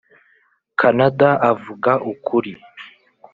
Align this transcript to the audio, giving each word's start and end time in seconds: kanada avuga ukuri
kanada 0.79 1.29
avuga 1.51 1.91
ukuri 2.11 2.53